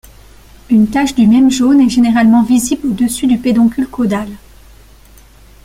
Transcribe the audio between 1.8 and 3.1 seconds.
est généralement visible au